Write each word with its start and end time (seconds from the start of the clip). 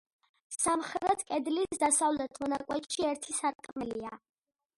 სამხრეთ 0.53 1.21
კედლის 1.27 1.81
დასავლეთ 1.83 2.41
მონაკვეთში 2.45 3.07
ერთი 3.13 3.37
სარკმელია. 3.43 4.13